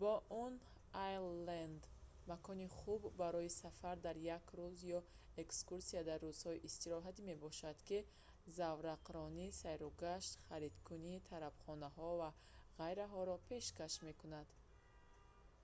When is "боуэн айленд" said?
0.00-1.82